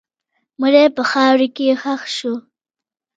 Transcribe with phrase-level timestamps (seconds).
[0.61, 2.33] مړی په خاوره کې ښخ شو.